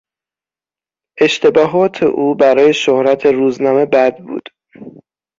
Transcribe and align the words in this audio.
اشتباهات 1.19 2.03
او 2.03 2.35
برای 2.35 2.73
شهرت 2.73 3.25
روزنامه 3.25 3.85
بد 3.85 4.17
بود. 4.17 4.43